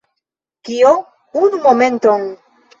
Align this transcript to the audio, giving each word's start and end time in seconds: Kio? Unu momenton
Kio? 0.69 0.95
Unu 1.43 1.63
momenton 1.69 2.29